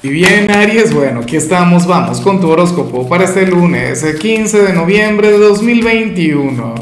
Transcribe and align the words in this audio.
Y 0.00 0.10
bien, 0.10 0.48
Aries, 0.48 0.94
bueno, 0.94 1.20
aquí 1.22 1.34
estamos, 1.34 1.84
vamos 1.84 2.20
con 2.20 2.40
tu 2.40 2.48
horóscopo 2.48 3.08
para 3.08 3.24
este 3.24 3.44
lunes, 3.48 4.04
el 4.04 4.16
15 4.16 4.62
de 4.62 4.72
noviembre 4.72 5.32
de 5.32 5.38
2021. 5.38 6.76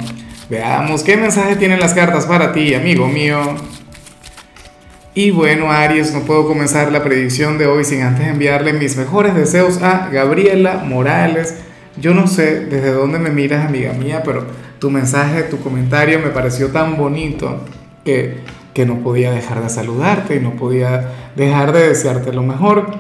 Veamos 0.50 1.03
qué 1.03 1.17
mensaje 1.17 1.57
tienen 1.57 1.81
las 1.81 1.94
cartas 1.94 2.26
para 2.26 2.52
ti, 2.52 2.75
amigo 2.75 3.08
mío. 3.08 3.41
Y 5.15 5.31
bueno, 5.31 5.73
Aries, 5.73 6.13
no 6.13 6.21
puedo 6.21 6.47
comenzar 6.47 6.92
la 6.92 7.02
predicción 7.02 7.57
de 7.57 7.67
hoy 7.67 7.84
sin 7.84 8.02
antes 8.02 8.27
enviarle 8.27 8.75
mis 8.75 8.98
mejores 8.98 9.35
deseos 9.35 9.80
a 9.83 10.11
Gabriela 10.12 10.85
Morales. 10.85 11.55
Yo 11.96 12.12
no 12.12 12.27
sé 12.27 12.67
desde 12.67 12.93
dónde 12.93 13.19
me 13.19 13.30
miras, 13.30 13.64
amiga 13.64 13.95
mía, 13.95 14.23
pero 14.27 14.45
tu 14.79 14.91
mensaje, 14.91 15.45
tu 15.45 15.59
comentario 15.61 16.19
me 16.19 16.29
pareció 16.29 16.69
tan 16.69 16.98
bonito 16.98 17.64
que, 18.05 18.41
que 18.77 18.85
no 18.85 18.97
podía 18.99 19.31
dejar 19.31 19.63
de 19.63 19.71
saludarte 19.71 20.37
y 20.37 20.41
no 20.41 20.51
podía 20.51 21.31
dejar 21.35 21.73
de 21.73 21.89
desearte 21.89 22.31
lo 22.31 22.43
mejor. 22.43 22.91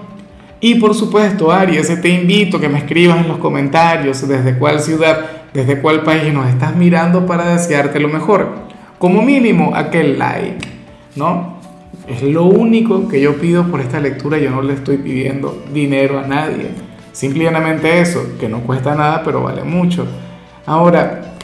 Y 0.58 0.76
por 0.76 0.94
supuesto, 0.94 1.52
Aries, 1.52 2.00
te 2.00 2.08
invito 2.08 2.56
a 2.56 2.60
que 2.62 2.70
me 2.70 2.78
escribas 2.78 3.18
en 3.18 3.28
los 3.28 3.36
comentarios 3.36 4.26
desde 4.26 4.56
cuál 4.56 4.80
ciudad, 4.80 5.26
desde 5.52 5.82
cuál 5.82 6.02
país 6.02 6.32
nos 6.32 6.48
estás 6.48 6.74
mirando 6.74 7.26
para 7.26 7.52
desearte 7.52 8.00
lo 8.00 8.08
mejor. 8.08 8.54
Como 8.96 9.20
mínimo, 9.20 9.76
aquel 9.76 10.18
like, 10.18 10.66
¿no? 11.14 11.58
Es 12.08 12.22
lo 12.22 12.44
único 12.44 13.06
que 13.06 13.20
yo 13.20 13.36
pido 13.36 13.70
por 13.70 13.82
esta 13.82 14.00
lectura. 14.00 14.38
Yo 14.38 14.48
no 14.48 14.62
le 14.62 14.72
estoy 14.72 14.96
pidiendo 14.96 15.62
dinero 15.74 16.18
a 16.18 16.26
nadie. 16.26 16.70
Simplemente 17.12 18.00
eso, 18.00 18.26
que 18.40 18.48
no 18.48 18.60
cuesta 18.60 18.94
nada, 18.94 19.20
pero 19.22 19.42
vale 19.42 19.62
mucho. 19.62 20.06
Ahora, 20.64 21.34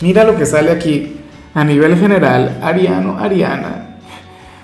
mira 0.00 0.24
lo 0.24 0.36
que 0.36 0.44
sale 0.44 0.72
aquí 0.72 1.13
a 1.54 1.64
nivel 1.64 1.96
general, 1.96 2.58
Ariano, 2.62 3.18
Ariana. 3.18 3.98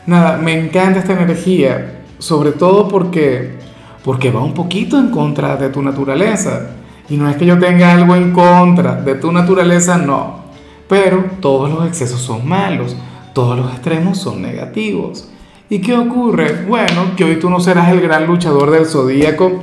Nada, 0.07 0.37
me 0.37 0.59
encanta 0.59 0.99
esta 0.99 1.13
energía, 1.13 2.03
sobre 2.19 2.53
todo 2.53 2.89
porque 2.89 3.61
porque 4.05 4.31
va 4.31 4.41
un 4.41 4.55
poquito 4.55 4.99
en 4.99 5.11
contra 5.11 5.57
de 5.57 5.69
tu 5.69 5.83
naturaleza. 5.83 6.71
Y 7.09 7.17
no 7.17 7.29
es 7.29 7.37
que 7.37 7.47
yo 7.47 7.59
tenga 7.59 7.93
algo 7.93 8.15
en 8.15 8.33
contra 8.33 8.95
de 8.95 9.17
tu 9.17 9.33
naturaleza, 9.33 9.99
no. 9.99 10.41
Pero 10.89 11.25
todos 11.41 11.71
los 11.71 11.87
excesos 11.87 12.21
son 12.21 12.49
malos, 12.49 12.97
todos 13.33 13.59
los 13.59 13.71
extremos 13.73 14.19
son 14.19 14.43
negativos. 14.43 15.29
¿Y 15.69 15.81
qué 15.81 15.97
ocurre? 15.97 16.65
Bueno, 16.67 17.15
que 17.17 17.25
hoy 17.25 17.37
tú 17.37 17.51
no 17.51 17.61
serás 17.61 17.91
el 17.91 18.01
gran 18.01 18.27
luchador 18.27 18.71
del 18.71 18.87
zodíaco, 18.87 19.63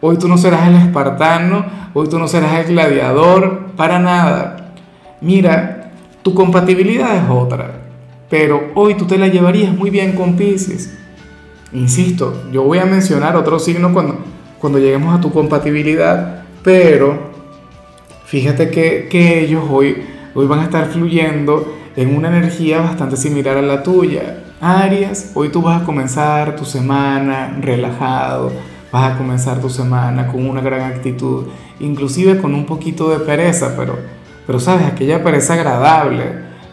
hoy 0.00 0.16
tú 0.18 0.28
no 0.28 0.38
serás 0.38 0.68
el 0.68 0.76
espartano, 0.76 1.64
hoy 1.94 2.08
tú 2.08 2.18
no 2.18 2.28
serás 2.28 2.54
el 2.54 2.74
gladiador, 2.74 3.72
para 3.76 3.98
nada. 3.98 4.74
Mira, 5.20 5.77
tu 6.22 6.34
compatibilidad 6.34 7.16
es 7.16 7.30
otra, 7.30 7.82
pero 8.28 8.72
hoy 8.74 8.94
tú 8.94 9.06
te 9.06 9.18
la 9.18 9.28
llevarías 9.28 9.74
muy 9.76 9.90
bien 9.90 10.12
con 10.12 10.36
Pisces 10.36 10.98
Insisto, 11.72 12.44
yo 12.50 12.62
voy 12.62 12.78
a 12.78 12.86
mencionar 12.86 13.36
otro 13.36 13.58
signo 13.58 13.92
cuando, 13.92 14.16
cuando 14.58 14.78
lleguemos 14.78 15.14
a 15.14 15.20
tu 15.20 15.30
compatibilidad, 15.30 16.44
pero 16.62 17.30
fíjate 18.24 18.70
que, 18.70 19.06
que 19.10 19.40
ellos 19.40 19.64
hoy, 19.68 20.02
hoy 20.34 20.46
van 20.46 20.60
a 20.60 20.64
estar 20.64 20.86
fluyendo 20.86 21.74
en 21.94 22.16
una 22.16 22.28
energía 22.28 22.80
bastante 22.80 23.18
similar 23.18 23.58
a 23.58 23.62
la 23.62 23.82
tuya. 23.82 24.44
Aries, 24.62 25.32
hoy 25.34 25.50
tú 25.50 25.60
vas 25.60 25.82
a 25.82 25.84
comenzar 25.84 26.56
tu 26.56 26.64
semana 26.64 27.58
relajado, 27.60 28.50
vas 28.90 29.12
a 29.12 29.18
comenzar 29.18 29.60
tu 29.60 29.68
semana 29.68 30.26
con 30.26 30.48
una 30.48 30.62
gran 30.62 30.90
actitud, 30.90 31.48
inclusive 31.80 32.38
con 32.38 32.54
un 32.54 32.64
poquito 32.64 33.10
de 33.10 33.18
pereza, 33.18 33.74
pero, 33.76 33.98
pero 34.48 34.58
sabes, 34.58 34.86
aquella 34.86 35.22
pereza 35.22 35.52
agradable, 35.52 36.24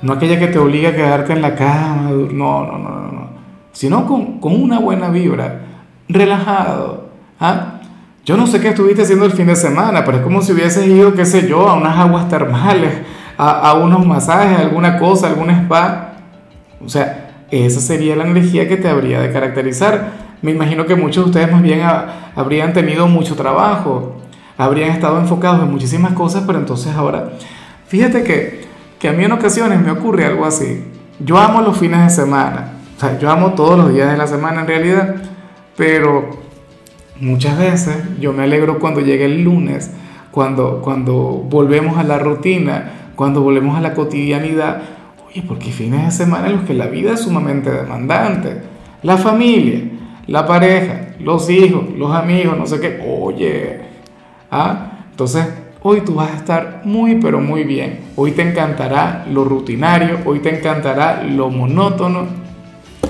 no 0.02 0.14
aquella 0.14 0.40
que 0.40 0.48
te 0.48 0.58
obliga 0.58 0.92
a 0.92 0.96
quedarte 0.96 1.34
en 1.34 1.42
la 1.42 1.56
cama, 1.56 2.10
no, 2.10 2.66
no, 2.66 2.78
no, 2.78 3.12
no 3.12 3.30
sino 3.74 4.08
con, 4.08 4.40
con 4.40 4.54
una 4.64 4.80
buena 4.80 5.10
vibra, 5.10 5.60
relajado. 6.08 7.10
¿ah? 7.38 7.82
Yo 8.24 8.38
no 8.38 8.48
sé 8.48 8.62
qué 8.62 8.70
estuviste 8.70 9.02
haciendo 9.02 9.26
el 9.26 9.34
fin 9.34 9.48
de 9.48 9.58
semana, 9.58 10.06
pero 10.06 10.20
es 10.20 10.24
como 10.24 10.42
si 10.42 10.54
hubieses 10.54 10.88
ido, 10.88 11.14
qué 11.16 11.26
sé 11.26 11.50
yo, 11.50 11.68
a 11.68 11.74
unas 11.74 11.98
aguas 11.98 12.30
termales, 12.30 12.94
a, 13.38 13.70
a 13.70 13.74
unos 13.74 14.06
masajes, 14.06 14.58
alguna 14.58 14.98
cosa, 14.98 15.28
algún 15.28 15.50
spa. 15.50 16.14
O 16.80 16.88
sea, 16.88 17.44
esa 17.52 17.82
sería 17.82 18.16
la 18.16 18.24
energía 18.24 18.70
que 18.70 18.78
te 18.78 18.88
habría 18.88 19.20
de 19.20 19.34
caracterizar. 19.34 20.12
Me 20.42 20.52
imagino 20.52 20.86
que 20.86 20.96
muchos 20.96 21.26
de 21.26 21.30
ustedes 21.32 21.52
más 21.52 21.62
bien 21.62 21.82
habrían 22.38 22.72
tenido 22.72 23.10
mucho 23.10 23.36
trabajo, 23.36 24.16
habrían 24.58 24.92
estado 24.92 25.20
enfocados 25.20 25.62
en 25.62 25.72
muchísimas 25.72 26.14
cosas, 26.14 26.46
pero 26.48 26.60
entonces 26.60 26.96
ahora, 26.96 27.32
fíjate 27.88 28.24
que, 28.24 28.66
que 29.00 29.10
a 29.10 29.14
mí 29.14 29.24
en 29.24 29.32
ocasiones 29.32 29.82
me 29.82 29.92
ocurre 29.92 30.26
algo 30.26 30.46
así. 30.46 30.84
Yo 31.20 31.38
amo 31.38 31.62
los 31.62 31.78
fines 31.78 32.04
de 32.04 32.10
semana, 32.10 32.74
o 32.96 33.00
sea, 33.00 33.18
yo 33.20 33.30
amo 33.30 33.54
todos 33.54 33.78
los 33.78 33.94
días 33.94 34.12
de 34.12 34.18
la 34.18 34.28
semana 34.28 34.62
en 34.62 34.68
realidad, 34.68 35.16
pero 35.76 36.30
muchas 37.20 37.58
veces 37.58 37.98
yo 38.20 38.34
me 38.34 38.44
alegro 38.44 38.80
cuando 38.80 39.02
llega 39.02 39.26
el 39.26 39.44
lunes, 39.44 39.92
cuando, 40.32 40.82
cuando 40.82 41.14
volvemos 41.50 41.98
a 41.98 42.04
la 42.04 42.20
rutina, 42.20 43.12
cuando 43.16 43.42
volvemos 43.42 43.78
a 43.78 43.82
la 43.82 43.94
cotidianidad. 43.94 44.82
Oye, 45.28 45.44
porque 45.48 45.72
fines 45.72 46.06
de 46.06 46.12
semana 46.12 46.48
en 46.48 46.58
los 46.58 46.64
que 46.64 46.74
la 46.74 46.88
vida 46.88 47.14
es 47.14 47.22
sumamente 47.22 47.72
demandante. 47.72 48.62
La 49.04 49.18
familia, 49.18 49.82
la 50.28 50.46
pareja, 50.46 51.16
los 51.20 51.50
hijos, 51.50 51.86
los 51.98 52.12
amigos, 52.12 52.58
no 52.58 52.66
sé 52.66 52.80
qué. 52.80 53.02
Oye, 53.08 53.82
¿ah? 54.52 54.92
Entonces, 55.12 55.48
hoy 55.88 56.02
tú 56.02 56.16
vas 56.16 56.32
a 56.32 56.38
estar 56.38 56.82
muy, 56.84 57.20
pero 57.22 57.40
muy 57.40 57.64
bien. 57.64 58.00
Hoy 58.16 58.32
te 58.32 58.42
encantará 58.42 59.24
lo 59.32 59.44
rutinario, 59.44 60.18
hoy 60.26 60.40
te 60.40 60.50
encantará 60.50 61.22
lo 61.22 61.52
monótono, 61.52 62.26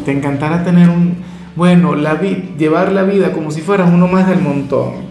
te 0.03 0.12
encantará 0.12 0.62
tener 0.66 0.90
un, 0.90 1.16
bueno, 1.56 1.96
la 1.96 2.19
llevar 2.19 2.91
la 2.91 3.03
vida 3.03 3.31
como 3.31 3.50
si 3.50 3.62
fueras 3.62 3.90
uno 3.94 4.09
más 4.09 4.28
del 4.28 4.41
montón. 4.41 5.06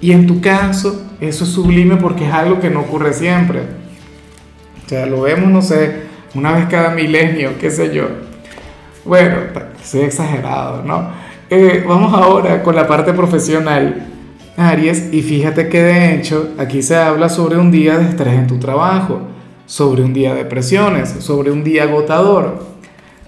Y 0.00 0.12
en 0.12 0.28
tu 0.28 0.40
caso, 0.40 1.04
eso 1.20 1.42
es 1.42 1.50
sublime 1.50 1.96
porque 1.96 2.28
es 2.28 2.32
algo 2.32 2.60
que 2.60 2.70
no 2.70 2.82
ocurre 2.82 3.12
siempre. 3.12 3.62
O 4.86 4.88
sea, 4.88 5.06
lo 5.06 5.22
vemos, 5.22 5.50
no 5.50 5.62
sé, 5.62 6.02
una 6.32 6.52
vez 6.52 6.66
cada 6.66 6.90
milenio, 6.90 7.58
qué 7.58 7.72
sé 7.72 7.92
yo. 7.92 8.06
Bueno, 9.04 9.34
soy 9.82 10.02
exagerado, 10.02 10.84
¿no? 10.84 11.08
Eh, 11.50 11.84
vamos 11.84 12.14
ahora 12.14 12.62
con 12.62 12.76
la 12.76 12.86
parte 12.86 13.12
profesional, 13.12 14.11
Aries, 14.56 15.12
y 15.12 15.22
fíjate 15.22 15.68
que 15.68 15.82
de 15.82 16.14
hecho 16.14 16.50
aquí 16.58 16.82
se 16.82 16.96
habla 16.96 17.28
sobre 17.28 17.56
un 17.56 17.70
día 17.70 17.98
de 17.98 18.10
estrés 18.10 18.34
en 18.34 18.46
tu 18.46 18.58
trabajo, 18.58 19.22
sobre 19.66 20.02
un 20.02 20.12
día 20.12 20.34
de 20.34 20.44
presiones, 20.44 21.08
sobre 21.08 21.50
un 21.50 21.64
día 21.64 21.84
agotador. 21.84 22.62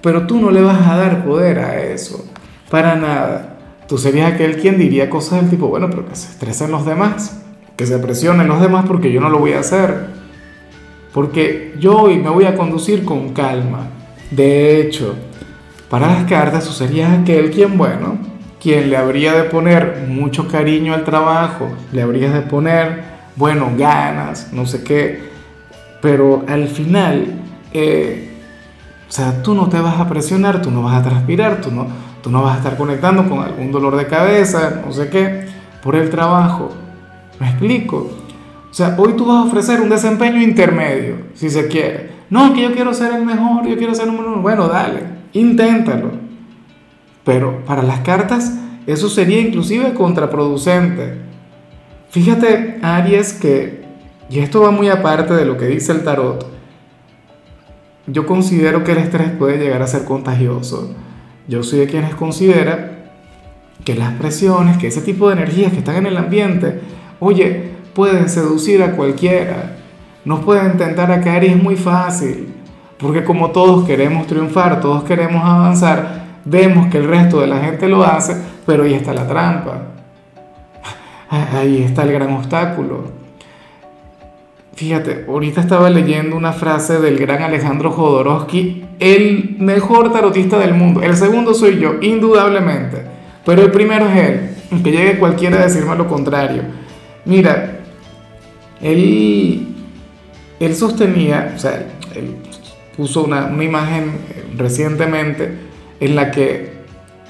Pero 0.02 0.26
tú 0.26 0.38
no 0.40 0.50
le 0.50 0.60
vas 0.60 0.86
a 0.86 0.96
dar 0.96 1.24
poder 1.24 1.58
a 1.60 1.80
eso, 1.80 2.24
para 2.70 2.94
nada. 2.94 3.56
Tú 3.88 3.96
serías 3.96 4.32
aquel 4.32 4.56
quien 4.56 4.78
diría 4.78 5.08
cosas 5.08 5.40
del 5.40 5.50
tipo, 5.50 5.68
bueno, 5.68 5.88
pero 5.88 6.06
que 6.06 6.14
se 6.14 6.30
estresen 6.30 6.70
los 6.70 6.84
demás, 6.84 7.42
que 7.76 7.86
se 7.86 7.98
presionen 7.98 8.48
los 8.48 8.60
demás 8.60 8.84
porque 8.86 9.10
yo 9.10 9.20
no 9.20 9.30
lo 9.30 9.38
voy 9.38 9.54
a 9.54 9.60
hacer. 9.60 10.08
Porque 11.14 11.74
yo 11.78 11.96
hoy 11.96 12.18
me 12.18 12.28
voy 12.28 12.44
a 12.44 12.54
conducir 12.54 13.04
con 13.04 13.32
calma. 13.32 13.88
De 14.30 14.80
hecho, 14.80 15.14
para 15.88 16.08
las 16.08 16.24
cartas 16.24 16.64
tú 16.64 16.72
serías 16.72 17.20
aquel 17.20 17.50
quien, 17.50 17.78
bueno, 17.78 18.18
quien 18.64 18.90
le 18.90 18.96
habría 18.96 19.34
de 19.34 19.44
poner 19.44 20.06
mucho 20.08 20.48
cariño 20.48 20.92
al 20.92 21.04
trabajo, 21.04 21.68
le 21.92 22.02
habrías 22.02 22.34
de 22.34 22.40
poner, 22.40 23.04
bueno, 23.36 23.70
ganas, 23.76 24.52
no 24.52 24.66
sé 24.66 24.82
qué, 24.82 25.22
pero 26.00 26.44
al 26.48 26.66
final 26.66 27.44
eh, 27.74 28.30
o 29.08 29.12
sea, 29.12 29.42
tú 29.42 29.54
no 29.54 29.68
te 29.68 29.78
vas 29.80 30.00
a 30.00 30.08
presionar, 30.08 30.62
tú 30.62 30.70
no 30.70 30.82
vas 30.82 30.96
a 30.96 31.02
transpirar, 31.02 31.60
tú 31.60 31.70
no, 31.70 31.86
tú 32.22 32.30
no 32.30 32.42
vas 32.42 32.54
a 32.54 32.58
estar 32.58 32.76
conectando 32.76 33.28
con 33.28 33.40
algún 33.40 33.70
dolor 33.70 33.96
de 33.96 34.06
cabeza, 34.06 34.82
no 34.84 34.92
sé 34.92 35.10
qué, 35.10 35.46
por 35.82 35.96
el 35.96 36.08
trabajo. 36.08 36.70
¿Me 37.38 37.48
explico? 37.48 38.10
O 38.70 38.74
sea, 38.74 38.94
hoy 38.98 39.12
tú 39.12 39.26
vas 39.26 39.36
a 39.36 39.48
ofrecer 39.48 39.80
un 39.80 39.88
desempeño 39.88 40.40
intermedio, 40.40 41.16
si 41.34 41.50
se 41.50 41.68
quiere. 41.68 42.10
No, 42.30 42.54
que 42.54 42.62
yo 42.62 42.72
quiero 42.72 42.94
ser 42.94 43.12
el 43.14 43.24
mejor, 43.24 43.66
yo 43.66 43.76
quiero 43.76 43.94
ser 43.94 44.08
el 44.08 44.12
mejor. 44.12 44.40
Bueno, 44.40 44.68
dale, 44.68 45.02
inténtalo. 45.32 46.23
Pero 47.24 47.64
para 47.64 47.82
las 47.82 48.00
cartas, 48.00 48.52
eso 48.86 49.08
sería 49.08 49.40
inclusive 49.40 49.94
contraproducente. 49.94 51.18
Fíjate, 52.10 52.78
Aries, 52.82 53.32
que, 53.32 53.84
y 54.30 54.38
esto 54.38 54.60
va 54.60 54.70
muy 54.70 54.88
aparte 54.88 55.34
de 55.34 55.44
lo 55.44 55.56
que 55.56 55.66
dice 55.66 55.92
el 55.92 56.04
tarot, 56.04 56.46
yo 58.06 58.26
considero 58.26 58.84
que 58.84 58.92
el 58.92 58.98
estrés 58.98 59.30
puede 59.30 59.58
llegar 59.58 59.82
a 59.82 59.86
ser 59.86 60.04
contagioso. 60.04 60.94
Yo 61.48 61.62
soy 61.62 61.80
de 61.80 61.86
quienes 61.86 62.14
considera 62.14 63.10
que 63.84 63.94
las 63.94 64.12
presiones, 64.14 64.76
que 64.76 64.88
ese 64.88 65.00
tipo 65.00 65.28
de 65.28 65.36
energías 65.36 65.72
que 65.72 65.78
están 65.78 65.96
en 65.96 66.06
el 66.06 66.16
ambiente, 66.16 66.80
oye, 67.20 67.70
pueden 67.94 68.28
seducir 68.28 68.82
a 68.82 68.92
cualquiera. 68.92 69.76
Nos 70.24 70.40
pueden 70.40 70.76
tentar 70.76 71.10
a 71.10 71.20
caer 71.20 71.44
y 71.44 71.46
es 71.48 71.62
muy 71.62 71.76
fácil. 71.76 72.48
Porque 72.98 73.24
como 73.24 73.50
todos 73.50 73.84
queremos 73.86 74.26
triunfar, 74.26 74.80
todos 74.80 75.04
queremos 75.04 75.42
avanzar, 75.44 76.23
vemos 76.44 76.88
que 76.88 76.98
el 76.98 77.08
resto 77.08 77.40
de 77.40 77.46
la 77.46 77.58
gente 77.58 77.88
lo 77.88 78.04
hace, 78.04 78.36
pero 78.66 78.84
ahí 78.84 78.94
está 78.94 79.12
la 79.12 79.26
trampa. 79.26 79.82
Ahí 81.30 81.82
está 81.82 82.02
el 82.02 82.12
gran 82.12 82.32
obstáculo. 82.32 83.04
Fíjate, 84.74 85.24
ahorita 85.28 85.60
estaba 85.60 85.88
leyendo 85.88 86.36
una 86.36 86.52
frase 86.52 87.00
del 87.00 87.18
gran 87.18 87.42
Alejandro 87.42 87.92
Jodorowsky, 87.92 88.84
el 88.98 89.56
mejor 89.58 90.12
tarotista 90.12 90.58
del 90.58 90.74
mundo. 90.74 91.02
El 91.02 91.16
segundo 91.16 91.54
soy 91.54 91.78
yo, 91.78 91.94
indudablemente. 92.00 93.02
Pero 93.44 93.62
el 93.62 93.70
primero 93.70 94.06
es 94.08 94.16
él, 94.16 94.82
que 94.82 94.90
llegue 94.90 95.18
cualquiera 95.18 95.58
a 95.58 95.64
decirme 95.64 95.96
lo 95.96 96.08
contrario. 96.08 96.62
Mira, 97.24 97.78
él, 98.80 99.68
él 100.58 100.74
sostenía, 100.74 101.52
o 101.54 101.58
sea, 101.58 101.86
él 102.14 102.36
puso 102.96 103.22
una, 103.22 103.46
una 103.46 103.64
imagen 103.64 104.12
recientemente 104.56 105.63
en 106.00 106.16
la 106.16 106.30
que 106.30 106.74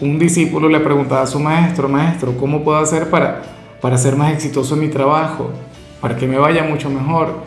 un 0.01 0.19
discípulo 0.19 0.69
le 0.69 0.81
preguntaba 0.81 1.23
a 1.23 1.27
su 1.27 1.39
maestro, 1.39 1.89
maestro, 1.89 2.37
¿cómo 2.37 2.65
puedo 2.65 2.79
hacer 2.79 3.11
para, 3.11 3.43
para 3.81 3.97
ser 3.99 4.17
más 4.17 4.33
exitoso 4.33 4.75
en 4.75 4.81
mi 4.81 4.89
trabajo? 4.89 5.51
Para 6.01 6.17
que 6.17 6.27
me 6.27 6.39
vaya 6.39 6.65
mucho 6.65 6.91
mejor. 6.91 7.43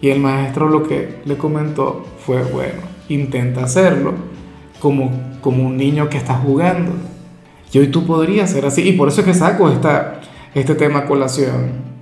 Y 0.00 0.10
el 0.10 0.18
maestro 0.18 0.68
lo 0.68 0.82
que 0.82 1.20
le 1.24 1.36
comentó 1.36 2.04
fue, 2.18 2.42
bueno, 2.42 2.80
intenta 3.08 3.64
hacerlo 3.64 4.14
como, 4.80 5.10
como 5.40 5.64
un 5.64 5.76
niño 5.76 6.08
que 6.08 6.18
está 6.18 6.34
jugando. 6.34 6.92
Y 7.72 7.78
hoy 7.78 7.88
tú 7.88 8.04
podrías 8.04 8.50
ser 8.50 8.66
así. 8.66 8.86
Y 8.86 8.92
por 8.92 9.08
eso 9.08 9.20
es 9.20 9.26
que 9.28 9.34
saco 9.34 9.70
esta, 9.70 10.20
este 10.54 10.74
tema 10.74 11.00
a 11.00 11.06
colación. 11.06 11.92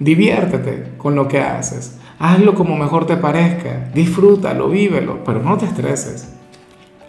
Diviértete 0.00 0.92
con 0.98 1.14
lo 1.14 1.28
que 1.28 1.40
haces. 1.40 1.98
Hazlo 2.18 2.54
como 2.54 2.76
mejor 2.76 3.06
te 3.06 3.16
parezca. 3.16 3.88
Disfrútalo, 3.94 4.68
vívelo, 4.68 5.22
pero 5.24 5.40
no 5.40 5.56
te 5.56 5.66
estreses. 5.66 6.39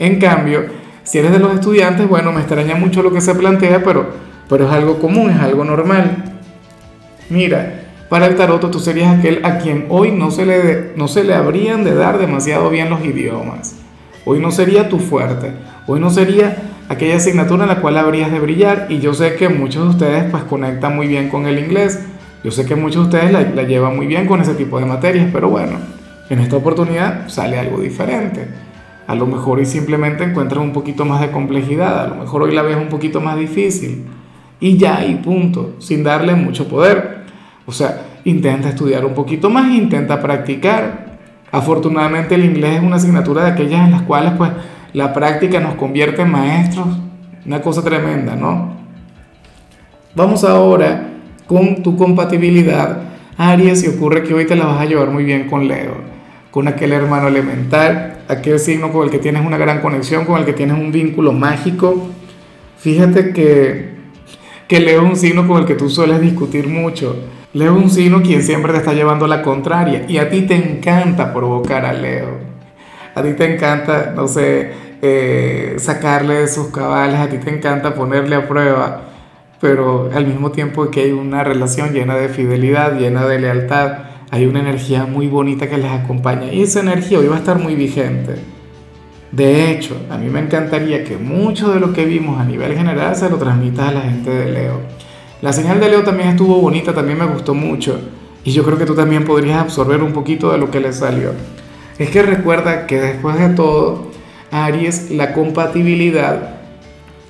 En 0.01 0.19
cambio, 0.19 0.65
si 1.03 1.19
eres 1.19 1.31
de 1.31 1.37
los 1.37 1.53
estudiantes, 1.53 2.09
bueno, 2.09 2.31
me 2.31 2.39
extraña 2.39 2.73
mucho 2.73 3.03
lo 3.03 3.13
que 3.13 3.21
se 3.21 3.35
plantea, 3.35 3.83
pero, 3.83 4.07
pero 4.49 4.65
es 4.65 4.71
algo 4.71 4.97
común, 4.97 5.29
es 5.29 5.39
algo 5.39 5.63
normal. 5.63 6.23
Mira, 7.29 7.83
para 8.09 8.25
el 8.25 8.35
tarot 8.35 8.71
tú 8.71 8.79
serías 8.79 9.19
aquel 9.19 9.45
a 9.45 9.59
quien 9.59 9.85
hoy 9.89 10.09
no 10.09 10.31
se, 10.31 10.47
le, 10.47 10.93
no 10.95 11.07
se 11.07 11.23
le 11.23 11.35
habrían 11.35 11.83
de 11.83 11.93
dar 11.93 12.17
demasiado 12.17 12.71
bien 12.71 12.89
los 12.89 13.05
idiomas. 13.05 13.75
Hoy 14.25 14.39
no 14.39 14.49
sería 14.49 14.89
tu 14.89 14.97
fuerte. 14.97 15.51
Hoy 15.85 15.99
no 15.99 16.09
sería 16.09 16.57
aquella 16.89 17.17
asignatura 17.17 17.65
en 17.65 17.69
la 17.69 17.79
cual 17.79 17.95
habrías 17.95 18.31
de 18.31 18.39
brillar 18.39 18.87
y 18.89 19.01
yo 19.01 19.13
sé 19.13 19.35
que 19.35 19.49
muchos 19.49 19.83
de 19.83 19.89
ustedes 19.91 20.31
pues 20.31 20.43
conectan 20.45 20.95
muy 20.95 21.05
bien 21.05 21.29
con 21.29 21.45
el 21.45 21.59
inglés, 21.59 21.99
yo 22.43 22.49
sé 22.49 22.65
que 22.65 22.75
muchos 22.75 23.07
de 23.07 23.17
ustedes 23.19 23.53
la, 23.55 23.63
llevan 23.63 23.95
muy 23.95 24.07
bien 24.07 24.25
con 24.25 24.41
ese 24.41 24.55
tipo 24.55 24.79
de 24.79 24.87
materias, 24.87 25.27
pero 25.31 25.47
bueno, 25.47 25.77
en 26.27 26.39
esta 26.39 26.55
oportunidad 26.55 27.29
sale 27.29 27.59
algo 27.59 27.79
diferente. 27.79 28.70
A 29.07 29.15
lo 29.15 29.25
mejor 29.25 29.59
hoy 29.59 29.65
simplemente 29.65 30.23
encuentras 30.23 30.63
un 30.63 30.71
poquito 30.71 31.05
más 31.05 31.21
de 31.21 31.31
complejidad, 31.31 32.05
a 32.05 32.07
lo 32.07 32.15
mejor 32.15 32.43
hoy 32.43 32.53
la 32.53 32.61
ves 32.61 32.77
un 32.77 32.87
poquito 32.87 33.19
más 33.19 33.37
difícil 33.37 34.05
y 34.59 34.77
ya 34.77 35.03
y 35.05 35.15
punto, 35.15 35.75
sin 35.79 36.03
darle 36.03 36.35
mucho 36.35 36.67
poder. 36.67 37.23
O 37.65 37.71
sea, 37.71 38.05
intenta 38.23 38.69
estudiar 38.69 39.05
un 39.05 39.13
poquito 39.13 39.49
más, 39.49 39.73
intenta 39.73 40.21
practicar. 40.21 41.17
Afortunadamente 41.51 42.35
el 42.35 42.45
inglés 42.45 42.77
es 42.77 42.83
una 42.83 42.95
asignatura 42.95 43.43
de 43.43 43.51
aquellas 43.51 43.85
en 43.85 43.91
las 43.91 44.03
cuales 44.03 44.33
pues 44.37 44.51
la 44.93 45.11
práctica 45.13 45.59
nos 45.59 45.75
convierte 45.75 46.21
en 46.21 46.31
maestros, 46.31 46.87
una 47.45 47.61
cosa 47.61 47.83
tremenda, 47.83 48.35
¿no? 48.35 48.73
Vamos 50.15 50.43
ahora 50.43 51.09
con 51.47 51.81
tu 51.83 51.97
compatibilidad, 51.97 52.99
Aries, 53.37 53.83
y 53.83 53.87
ocurre 53.87 54.23
que 54.23 54.33
hoy 54.33 54.45
te 54.45 54.55
la 54.55 54.65
vas 54.65 54.81
a 54.81 54.85
llevar 54.85 55.09
muy 55.09 55.23
bien 55.23 55.49
con 55.49 55.67
Leo, 55.67 55.95
con 56.51 56.67
aquel 56.67 56.93
hermano 56.93 57.27
elemental, 57.27 58.19
aquel 58.27 58.59
signo 58.59 58.91
con 58.91 59.05
el 59.05 59.09
que 59.09 59.19
tienes 59.19 59.45
una 59.45 59.57
gran 59.57 59.81
conexión, 59.81 60.25
con 60.25 60.37
el 60.37 60.45
que 60.45 60.53
tienes 60.53 60.77
un 60.77 60.91
vínculo 60.91 61.33
mágico. 61.33 62.09
Fíjate 62.77 63.31
que, 63.31 63.89
que 64.67 64.79
Leo 64.79 65.01
es 65.01 65.09
un 65.09 65.15
signo 65.15 65.47
con 65.47 65.61
el 65.61 65.65
que 65.65 65.75
tú 65.75 65.89
sueles 65.89 66.21
discutir 66.21 66.67
mucho. 66.67 67.15
Leo 67.53 67.77
es 67.77 67.83
un 67.83 67.89
signo 67.89 68.21
quien 68.21 68.43
siempre 68.43 68.71
te 68.73 68.79
está 68.79 68.93
llevando 68.93 69.27
la 69.27 69.41
contraria 69.41 70.05
y 70.07 70.17
a 70.17 70.29
ti 70.29 70.43
te 70.43 70.55
encanta 70.55 71.33
provocar 71.33 71.85
a 71.85 71.93
Leo 71.93 72.51
a 73.15 73.23
ti 73.23 73.33
te 73.33 73.53
encanta, 73.53 74.13
no 74.15 74.27
sé, 74.27 74.71
eh, 75.01 75.75
sacarle 75.77 76.35
de 76.35 76.47
sus 76.47 76.67
cabales, 76.67 77.19
a 77.19 77.27
ti 77.27 77.37
te 77.37 77.49
encanta 77.49 77.93
ponerle 77.93 78.35
a 78.35 78.47
prueba, 78.47 79.01
pero 79.59 80.09
al 80.13 80.25
mismo 80.25 80.51
tiempo 80.51 80.89
que 80.89 81.01
hay 81.01 81.11
una 81.11 81.43
relación 81.43 81.93
llena 81.93 82.15
de 82.15 82.29
fidelidad, 82.29 82.97
llena 82.97 83.25
de 83.25 83.39
lealtad, 83.39 84.10
hay 84.31 84.45
una 84.45 84.61
energía 84.61 85.05
muy 85.05 85.27
bonita 85.27 85.69
que 85.69 85.77
les 85.77 85.91
acompaña 85.91 86.51
y 86.53 86.63
esa 86.63 86.79
energía 86.79 87.19
hoy 87.19 87.27
va 87.27 87.35
a 87.35 87.39
estar 87.39 87.59
muy 87.59 87.75
vigente. 87.75 88.35
De 89.33 89.71
hecho, 89.71 89.95
a 90.09 90.17
mí 90.17 90.29
me 90.29 90.39
encantaría 90.39 91.03
que 91.03 91.17
mucho 91.17 91.73
de 91.73 91.81
lo 91.81 91.91
que 91.91 92.05
vimos 92.05 92.39
a 92.39 92.45
nivel 92.45 92.73
general 92.73 93.13
se 93.15 93.29
lo 93.29 93.37
transmita 93.37 93.89
a 93.89 93.91
la 93.91 94.01
gente 94.01 94.29
de 94.29 94.51
Leo. 94.51 94.79
La 95.41 95.51
señal 95.51 95.81
de 95.81 95.89
Leo 95.89 96.03
también 96.03 96.29
estuvo 96.29 96.61
bonita, 96.61 96.93
también 96.93 97.19
me 97.19 97.25
gustó 97.25 97.53
mucho. 97.53 97.99
Y 98.45 98.51
yo 98.51 98.63
creo 98.63 98.77
que 98.77 98.85
tú 98.85 98.95
también 98.95 99.25
podrías 99.25 99.59
absorber 99.59 100.01
un 100.01 100.13
poquito 100.13 100.51
de 100.51 100.57
lo 100.57 100.71
que 100.71 100.79
le 100.79 100.93
salió. 100.93 101.31
Es 101.99 102.09
que 102.09 102.23
recuerda 102.23 102.87
que 102.87 103.01
después 103.01 103.37
de 103.37 103.49
todo, 103.49 104.11
Aries, 104.49 105.11
la 105.11 105.33
compatibilidad 105.33 106.55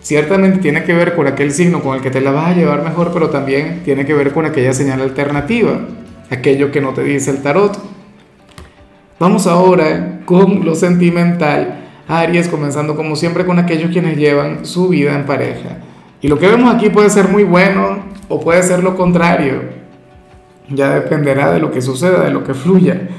ciertamente 0.02 0.60
tiene 0.60 0.84
que 0.84 0.94
ver 0.94 1.16
con 1.16 1.26
aquel 1.26 1.52
signo 1.52 1.82
con 1.82 1.96
el 1.96 2.02
que 2.02 2.12
te 2.12 2.22
la 2.22 2.32
vas 2.32 2.52
a 2.52 2.56
llevar 2.56 2.84
mejor, 2.84 3.12
pero 3.12 3.30
también 3.30 3.82
tiene 3.84 4.06
que 4.06 4.14
ver 4.14 4.34
con 4.34 4.46
aquella 4.46 4.74
señal 4.74 5.02
alternativa, 5.02 5.80
aquello 6.32 6.72
que 6.72 6.82
no 6.82 6.94
te 6.94 7.04
dice 7.04 7.30
el 7.30 7.44
tarot. 7.44 7.78
Vamos 9.20 9.46
ahora 9.46 10.22
con 10.26 10.66
lo 10.66 10.74
sentimental. 10.74 11.78
Aries, 12.08 12.48
comenzando 12.48 12.96
como 12.96 13.16
siempre 13.16 13.46
con 13.46 13.60
aquellos 13.60 13.92
quienes 13.92 14.18
llevan 14.18 14.66
su 14.66 14.90
vida 14.90 15.14
en 15.16 15.26
pareja. 15.26 15.78
Y 16.22 16.28
lo 16.28 16.40
que 16.40 16.48
vemos 16.48 16.74
aquí 16.74 16.90
puede 16.90 17.10
ser 17.10 17.28
muy 17.28 17.44
bueno 17.44 18.00
o 18.28 18.40
puede 18.40 18.64
ser 18.64 18.84
lo 18.84 18.96
contrario. 18.96 19.62
Ya 20.70 20.90
dependerá 20.96 21.52
de 21.52 21.60
lo 21.60 21.72
que 21.72 21.82
suceda, 21.82 22.24
de 22.24 22.32
lo 22.32 22.44
que 22.44 22.54
fluya. 22.54 23.10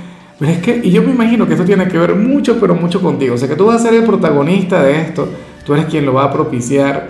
Es 0.41 0.59
que, 0.59 0.81
y 0.83 0.91
yo 0.91 1.03
me 1.03 1.13
imagino 1.13 1.47
que 1.47 1.53
esto 1.53 1.65
tiene 1.65 1.87
que 1.87 1.99
ver 1.99 2.17
mucho, 2.17 2.59
pero 2.59 2.75
mucho 2.75 3.01
contigo. 3.01 3.35
O 3.35 3.39
sea, 3.39 3.49
que 3.49 3.55
tú 3.55 3.67
vas 3.67 3.81
a 3.81 3.85
ser 3.85 3.95
el 3.95 4.05
protagonista 4.05 4.83
de 4.83 5.01
esto, 5.01 5.29
tú 5.65 5.75
eres 5.75 5.87
quien 5.87 6.05
lo 6.05 6.15
va 6.15 6.25
a 6.25 6.33
propiciar. 6.33 7.09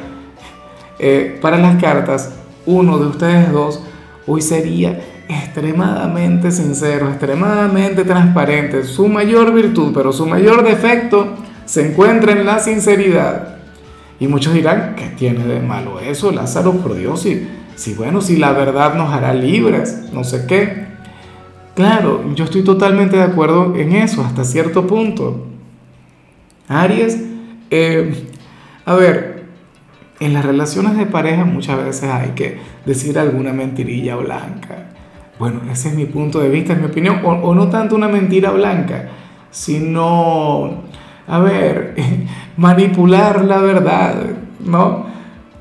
Eh, 0.98 1.38
para 1.40 1.56
las 1.56 1.80
cartas, 1.80 2.34
uno 2.66 2.98
de 2.98 3.06
ustedes 3.06 3.50
dos 3.50 3.82
hoy 4.26 4.42
sería 4.42 5.00
extremadamente 5.32 6.50
sincero, 6.50 7.08
extremadamente 7.08 8.04
transparente. 8.04 8.84
Su 8.84 9.08
mayor 9.08 9.52
virtud, 9.52 9.92
pero 9.94 10.12
su 10.12 10.26
mayor 10.26 10.62
defecto 10.62 11.34
se 11.64 11.90
encuentra 11.90 12.32
en 12.32 12.46
la 12.46 12.58
sinceridad. 12.58 13.56
Y 14.20 14.28
muchos 14.28 14.54
dirán, 14.54 14.94
¿qué 14.96 15.06
tiene 15.16 15.44
de 15.44 15.60
malo 15.60 15.98
eso, 16.00 16.30
Lázaro? 16.30 16.72
Por 16.74 16.94
Dios, 16.94 17.22
si, 17.22 17.48
si 17.74 17.94
bueno, 17.94 18.20
si 18.20 18.36
la 18.36 18.52
verdad 18.52 18.94
nos 18.94 19.12
hará 19.12 19.34
libres, 19.34 20.10
no 20.12 20.22
sé 20.22 20.46
qué. 20.46 20.86
Claro, 21.74 22.32
yo 22.34 22.44
estoy 22.44 22.62
totalmente 22.62 23.16
de 23.16 23.22
acuerdo 23.22 23.74
en 23.76 23.92
eso, 23.92 24.22
hasta 24.22 24.44
cierto 24.44 24.86
punto. 24.86 25.46
Aries, 26.68 27.18
eh, 27.70 28.28
a 28.84 28.94
ver, 28.94 29.44
en 30.20 30.34
las 30.34 30.44
relaciones 30.44 30.96
de 30.96 31.06
pareja 31.06 31.44
muchas 31.44 31.84
veces 31.84 32.10
hay 32.10 32.30
que 32.30 32.58
decir 32.86 33.18
alguna 33.18 33.52
mentirilla 33.52 34.14
blanca. 34.16 34.90
Bueno, 35.42 35.62
ese 35.72 35.88
es 35.88 35.94
mi 35.96 36.04
punto 36.04 36.38
de 36.38 36.48
vista, 36.48 36.72
es 36.72 36.78
mi 36.78 36.86
opinión, 36.86 37.18
o, 37.24 37.52
no 37.52 37.68
tanto 37.68 37.96
una 37.96 38.06
mentira 38.06 38.52
blanca, 38.52 39.08
sino, 39.50 40.84
a 41.26 41.38
ver, 41.40 41.96
manipular 42.56 43.44
la 43.44 43.58
verdad, 43.58 44.22
¿no? 44.60 45.06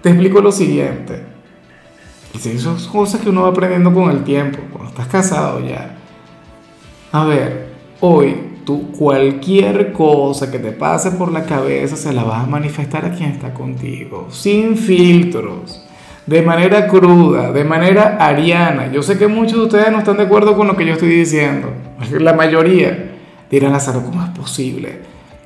Te 0.04 0.10
explico 0.10 0.40
lo 0.40 0.52
siguiente. 0.52 1.24
Y 2.36 2.38
son 2.60 2.78
cosas 2.92 3.22
que 3.22 3.30
uno 3.30 3.42
va 3.42 3.48
aprendiendo 3.48 3.92
con 3.92 4.12
el 4.12 4.24
tiempo, 4.24 4.60
cuando 4.72 4.92
estás 4.92 5.08
casado 5.08 5.60
ya 5.62 5.98
a 7.12 7.26
ver, 7.26 7.72
hoy 8.02 8.36
tú 8.66 8.92
cualquier 8.92 9.92
cosa 9.94 10.52
que 10.52 10.60
te 10.60 10.72
pase 10.72 11.10
por 11.10 11.32
la 11.32 11.44
cabeza 11.44 11.98
se 11.98 12.14
la 12.14 12.24
vas 12.24 12.44
a 12.44 12.48
manifestar 12.48 13.04
a 13.04 13.16
quien 13.16 13.32
está 13.32 13.52
contigo, 13.52 14.28
sin 14.30 14.78
filtros, 14.78 15.84
de 16.26 16.42
manera 16.42 16.88
cruda, 16.88 17.52
de 17.52 17.64
manera 17.64 18.18
ariana. 18.20 18.92
Yo 18.92 19.02
sé 19.04 19.18
que 19.18 19.28
muchos 19.28 19.58
de 19.58 19.66
ustedes 19.66 19.92
no 19.92 20.00
están 20.00 20.18
de 20.18 20.24
acuerdo 20.24 20.56
con 20.56 20.68
lo 20.68 20.76
que 20.76 20.86
yo 20.86 20.94
estoy 20.94 21.10
diciendo, 21.10 21.74
la 22.20 22.34
mayoría 22.34 23.12
dirán, 23.50 23.72
Lázaro, 23.72 24.04
¿cómo 24.04 24.24
es 24.24 24.30
posible 24.30 25.00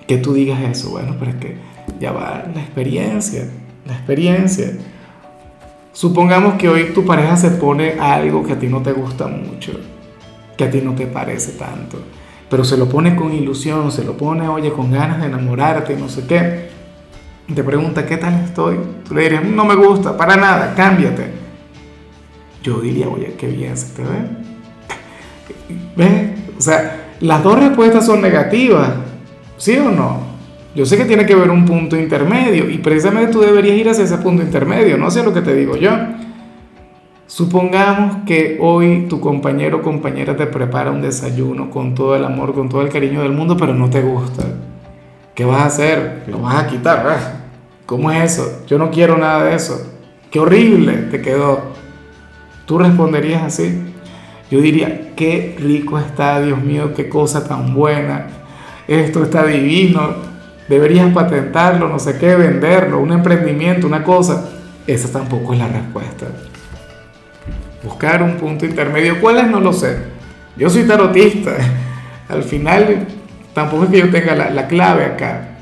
que 0.07 0.17
tú 0.17 0.33
digas 0.33 0.59
eso? 0.61 0.91
Bueno, 0.91 1.15
pero 1.19 1.31
es 1.31 1.37
que 1.37 1.57
ya 1.99 2.11
va 2.11 2.45
la 2.53 2.61
experiencia, 2.61 3.47
la 3.87 3.93
experiencia. 3.93 4.71
Supongamos 5.93 6.55
que 6.55 6.67
hoy 6.67 6.91
tu 6.93 7.05
pareja 7.05 7.37
se 7.37 7.51
pone 7.51 7.95
algo 7.99 8.43
que 8.43 8.53
a 8.53 8.59
ti 8.59 8.67
no 8.67 8.81
te 8.81 8.91
gusta 8.91 9.27
mucho 9.27 9.71
que 10.57 10.63
a 10.63 10.71
ti 10.71 10.81
no 10.81 10.93
te 10.93 11.07
parece 11.07 11.53
tanto. 11.53 11.97
Pero 12.49 12.63
se 12.63 12.77
lo 12.77 12.87
pone 12.87 13.15
con 13.15 13.33
ilusión, 13.33 13.91
se 13.91 14.03
lo 14.03 14.15
pone, 14.15 14.47
oye, 14.47 14.71
con 14.71 14.91
ganas 14.91 15.19
de 15.19 15.27
enamorarte, 15.27 15.95
no 15.95 16.09
sé 16.09 16.25
qué. 16.27 16.69
Te 17.53 17.63
pregunta, 17.63 18.05
¿qué 18.05 18.17
tal 18.17 18.41
estoy? 18.43 18.77
Tú 19.07 19.13
le 19.13 19.23
dirías, 19.23 19.43
no 19.43 19.65
me 19.65 19.75
gusta, 19.75 20.17
para 20.17 20.35
nada, 20.35 20.73
cámbiate. 20.75 21.31
Yo 22.63 22.79
diría, 22.79 23.07
oye, 23.07 23.35
qué 23.37 23.47
bien 23.47 23.77
se 23.77 23.93
te 23.95 24.01
ve. 24.01 24.17
¿Ves? 25.95 26.39
O 26.57 26.61
sea, 26.61 27.13
las 27.19 27.43
dos 27.43 27.59
respuestas 27.59 28.05
son 28.05 28.21
negativas, 28.21 28.89
¿sí 29.57 29.77
o 29.77 29.91
no? 29.91 30.35
Yo 30.75 30.85
sé 30.85 30.97
que 30.97 31.05
tiene 31.05 31.25
que 31.25 31.33
haber 31.33 31.51
un 31.51 31.65
punto 31.65 31.95
intermedio 31.95 32.69
y 32.69 32.79
precisamente 32.79 33.31
tú 33.31 33.39
deberías 33.39 33.77
ir 33.77 33.89
hacia 33.89 34.03
ese 34.03 34.17
punto 34.17 34.43
intermedio, 34.43 34.97
no 34.97 35.09
sé 35.11 35.23
lo 35.23 35.33
que 35.33 35.41
te 35.41 35.55
digo 35.55 35.77
yo. 35.77 35.91
Supongamos 37.27 38.25
que 38.25 38.57
hoy 38.59 39.05
tu 39.07 39.19
compañero 39.19 39.77
o 39.77 39.81
compañera 39.81 40.35
te 40.35 40.45
prepara 40.47 40.91
un 40.91 41.01
desayuno 41.01 41.69
con 41.69 41.95
todo 41.95 42.15
el 42.15 42.25
amor, 42.25 42.53
con 42.53 42.69
todo 42.69 42.81
el 42.81 42.89
cariño 42.89 43.21
del 43.21 43.31
mundo, 43.31 43.55
pero 43.55 43.73
no 43.73 43.89
te 43.89 44.01
gusta. 44.01 44.43
¿Qué 45.35 45.43
vas 45.43 45.61
a 45.61 45.65
hacer? 45.65 46.23
Lo 46.27 46.39
vas 46.39 46.63
a 46.63 46.67
quitar, 46.67 47.05
¿Cómo 47.85 48.09
es 48.09 48.33
eso? 48.33 48.63
Yo 48.65 48.79
no 48.79 48.89
quiero 48.89 49.17
nada 49.17 49.43
de 49.43 49.55
eso. 49.55 49.91
Qué 50.31 50.39
horrible 50.39 50.93
te 51.11 51.21
quedó. 51.21 51.73
¿Tú 52.65 52.79
responderías 52.79 53.43
así? 53.43 53.93
Yo 54.49 54.61
diría, 54.61 55.13
qué 55.15 55.55
rico 55.59 55.99
está, 55.99 56.41
Dios 56.41 56.63
mío, 56.63 56.93
qué 56.95 57.09
cosa 57.09 57.47
tan 57.47 57.75
buena. 57.75 58.27
Esto 58.87 59.23
está 59.23 59.45
divino. 59.45 60.15
Deberías 60.67 61.13
patentarlo, 61.13 61.89
no 61.89 61.99
sé 61.99 62.17
qué, 62.17 62.35
venderlo, 62.35 62.99
un 62.99 63.11
emprendimiento, 63.11 63.85
una 63.85 64.03
cosa. 64.03 64.49
Esa 64.87 65.11
tampoco 65.11 65.53
es 65.53 65.59
la 65.59 65.67
respuesta. 65.67 66.27
Buscar 67.83 68.23
un 68.23 68.37
punto 68.37 68.65
intermedio. 68.65 69.19
¿Cuál 69.19 69.39
es? 69.39 69.47
No 69.47 69.59
lo 69.59 69.73
sé. 69.73 69.97
Yo 70.57 70.69
soy 70.69 70.83
tarotista. 70.83 71.51
Al 72.29 72.43
final, 72.43 73.05
tampoco 73.55 73.85
es 73.85 73.89
que 73.89 73.99
yo 73.99 74.11
tenga 74.11 74.35
la, 74.35 74.67
clave 74.67 75.05
acá. 75.05 75.57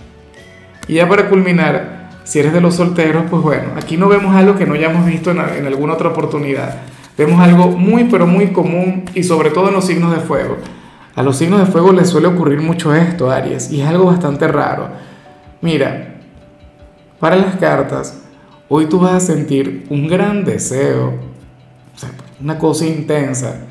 Y 0.88 0.96
ya 0.96 1.08
para 1.08 1.30
culminar, 1.30 2.10
si 2.26 2.40
eres 2.40 2.52
de 2.52 2.60
los 2.60 2.76
solteros, 2.76 3.24
pues 3.30 3.42
bueno, 3.42 3.70
aquí 3.78 3.96
no 3.96 4.10
vemos 4.10 4.36
algo 4.36 4.58
que 4.58 4.66
no 4.66 4.74
hayamos 4.74 5.06
visto 5.06 5.32
en, 5.32 5.40
alguna 5.40 5.94
otra 5.94 6.10
oportunidad. 6.10 6.82
Vemos 7.18 7.40
algo 7.40 7.68
muy, 7.68 8.06
pero 8.06 8.26
muy 8.26 8.48
común 8.48 9.06
y 9.14 9.24
sobre 9.24 9.52
todo 9.52 9.70
en 9.70 9.76
los 9.76 9.86
signos 9.86 10.12
de 10.12 10.20
fuego. 10.20 10.58
A 11.16 11.22
los 11.22 11.38
signos 11.38 11.60
de 11.60 11.68
fuego 11.68 11.94
les 11.94 12.10
suele 12.10 12.28
ocurrir 12.28 12.60
mucho 12.60 12.96
esto, 12.96 13.30
Aries, 13.30 13.72
y 13.72 13.82
es 13.82 13.88
algo 13.88 14.06
bastante 14.06 14.48
raro. 14.48 14.90
Mira, 15.62 16.16
para 17.20 17.36
las 17.36 17.56
cartas, 17.58 18.24
hoy 18.68 18.88
tú 18.88 19.00
vas 19.00 19.14
a 19.14 19.20
sentir 19.20 19.86
un 19.92 20.08
gran 20.08 20.44
deseo, 20.44 21.14
una 22.42 22.58
cosa 22.58 22.88
intensa. 22.88 23.62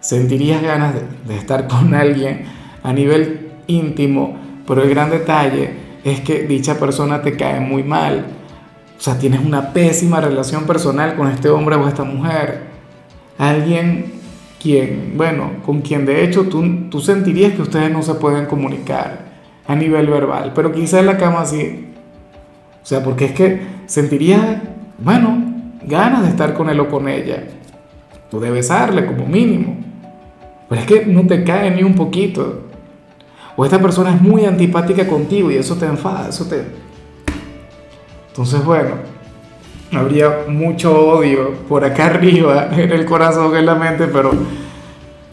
Sentirías 0.00 0.62
ganas 0.62 0.94
de, 1.26 1.36
estar 1.36 1.66
con 1.66 1.94
alguien 1.94 2.57
a 2.82 2.92
nivel 2.92 3.50
íntimo, 3.66 4.36
pero 4.66 4.82
el 4.82 4.90
gran 4.90 5.10
detalle 5.10 5.70
es 6.04 6.20
que 6.20 6.42
dicha 6.44 6.78
persona 6.78 7.22
te 7.22 7.36
cae 7.36 7.60
muy 7.60 7.82
mal. 7.82 8.26
O 8.96 9.00
sea, 9.00 9.18
tienes 9.18 9.44
una 9.44 9.72
pésima 9.72 10.20
relación 10.20 10.64
personal 10.64 11.14
con 11.16 11.28
este 11.28 11.48
hombre 11.48 11.76
o 11.76 11.86
esta 11.86 12.04
mujer. 12.04 12.62
Alguien 13.38 14.18
quien, 14.60 15.14
bueno, 15.16 15.52
con 15.64 15.80
quien 15.80 16.04
de 16.04 16.24
hecho 16.24 16.48
tú, 16.48 16.88
tú 16.90 17.00
sentirías 17.00 17.52
que 17.52 17.62
ustedes 17.62 17.90
no 17.90 18.02
se 18.02 18.14
pueden 18.14 18.46
comunicar 18.46 19.28
a 19.66 19.76
nivel 19.76 20.06
verbal, 20.08 20.52
pero 20.54 20.72
quizá 20.72 21.00
en 21.00 21.06
la 21.06 21.16
cama 21.16 21.44
sí. 21.44 21.86
O 22.82 22.86
sea, 22.86 23.02
porque 23.02 23.26
es 23.26 23.32
que 23.32 23.60
sentirías, 23.86 24.58
bueno, 24.98 25.38
ganas 25.84 26.22
de 26.22 26.30
estar 26.30 26.54
con 26.54 26.70
él 26.70 26.80
o 26.80 26.88
con 26.88 27.08
ella, 27.08 27.44
o 28.32 28.40
de 28.40 28.50
besarle 28.50 29.06
como 29.06 29.26
mínimo, 29.26 29.76
pero 30.68 30.80
es 30.80 30.86
que 30.86 31.06
no 31.06 31.26
te 31.26 31.44
cae 31.44 31.70
ni 31.70 31.82
un 31.82 31.94
poquito. 31.94 32.67
O 33.60 33.64
esta 33.64 33.80
persona 33.80 34.14
es 34.14 34.22
muy 34.22 34.44
antipática 34.44 35.04
contigo 35.08 35.50
y 35.50 35.56
eso 35.56 35.74
te 35.74 35.84
enfada, 35.84 36.28
eso 36.28 36.46
te... 36.46 36.64
Entonces, 38.28 38.64
bueno, 38.64 38.90
habría 39.90 40.44
mucho 40.46 40.96
odio 40.96 41.54
por 41.68 41.84
acá 41.84 42.06
arriba, 42.14 42.68
en 42.70 42.92
el 42.92 43.04
corazón, 43.04 43.56
en 43.56 43.66
la 43.66 43.74
mente, 43.74 44.06
pero, 44.06 44.30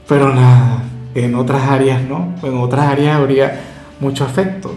pero 0.07 0.33
nada, 0.33 0.81
en 1.13 1.35
otras 1.35 1.69
áreas 1.69 2.01
no, 2.01 2.33
en 2.41 2.57
otras 2.57 2.87
áreas 2.87 3.15
habría 3.15 3.61
mucho 3.99 4.25
afecto. 4.25 4.73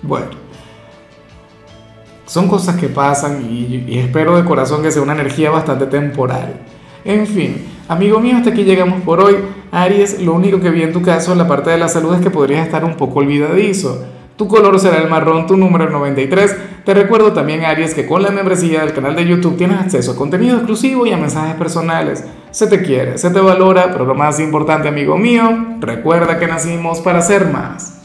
Bueno, 0.00 0.28
son 2.26 2.46
cosas 2.46 2.76
que 2.76 2.86
pasan 2.86 3.44
y, 3.50 3.86
y 3.88 3.98
espero 3.98 4.36
de 4.36 4.44
corazón 4.44 4.84
que 4.84 4.92
sea 4.92 5.02
una 5.02 5.14
energía 5.14 5.50
bastante 5.50 5.86
temporal. 5.86 6.60
En 7.04 7.26
fin, 7.26 7.73
amigo 7.88 8.20
mío, 8.20 8.36
hasta 8.36 8.50
aquí 8.50 8.64
llegamos 8.64 9.02
por 9.02 9.20
hoy. 9.20 9.36
Aries, 9.72 10.20
lo 10.20 10.34
único 10.34 10.60
que 10.60 10.70
vi 10.70 10.82
en 10.82 10.92
tu 10.92 11.02
caso 11.02 11.32
en 11.32 11.38
la 11.38 11.48
parte 11.48 11.70
de 11.70 11.78
la 11.78 11.88
salud 11.88 12.14
es 12.14 12.20
que 12.20 12.30
podrías 12.30 12.66
estar 12.66 12.84
un 12.84 12.96
poco 12.96 13.20
olvidadizo. 13.20 14.04
Tu 14.36 14.48
color 14.48 14.80
será 14.80 14.98
el 14.98 15.08
marrón, 15.08 15.46
tu 15.46 15.56
número 15.56 15.88
93. 15.88 16.56
Te 16.84 16.92
recuerdo 16.92 17.32
también, 17.32 17.64
Aries, 17.64 17.94
que 17.94 18.06
con 18.06 18.22
la 18.22 18.30
membresía 18.30 18.80
del 18.80 18.92
canal 18.92 19.14
de 19.14 19.26
YouTube 19.26 19.56
tienes 19.56 19.78
acceso 19.78 20.12
a 20.12 20.16
contenido 20.16 20.56
exclusivo 20.56 21.06
y 21.06 21.12
a 21.12 21.16
mensajes 21.16 21.54
personales. 21.54 22.24
Se 22.50 22.66
te 22.66 22.82
quiere, 22.82 23.16
se 23.16 23.30
te 23.30 23.40
valora, 23.40 23.90
pero 23.92 24.04
lo 24.04 24.14
más 24.14 24.40
importante, 24.40 24.88
amigo 24.88 25.16
mío, 25.16 25.76
recuerda 25.80 26.38
que 26.38 26.48
nacimos 26.48 27.00
para 27.00 27.22
ser 27.22 27.46
más. 27.46 28.00